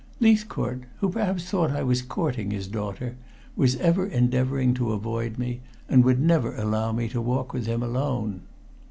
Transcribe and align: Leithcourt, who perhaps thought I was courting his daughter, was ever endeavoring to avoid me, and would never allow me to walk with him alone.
Leithcourt, 0.19 0.85
who 0.99 1.09
perhaps 1.11 1.43
thought 1.45 1.69
I 1.69 1.83
was 1.83 2.01
courting 2.01 2.49
his 2.49 2.67
daughter, 2.67 3.17
was 3.55 3.75
ever 3.75 4.03
endeavoring 4.07 4.73
to 4.73 4.93
avoid 4.93 5.37
me, 5.37 5.59
and 5.87 6.03
would 6.03 6.19
never 6.19 6.55
allow 6.55 6.91
me 6.91 7.07
to 7.09 7.21
walk 7.21 7.53
with 7.53 7.67
him 7.67 7.83
alone. 7.83 8.41